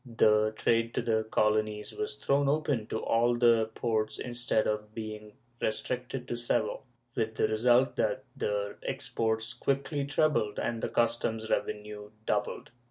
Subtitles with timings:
[0.15, 5.33] The trade to the colonies was thrown open to all the ports instead of being
[5.61, 6.81] restricted to Seville,
[7.13, 12.71] with the result that the exports quickly trebled and the customs revenue doubled.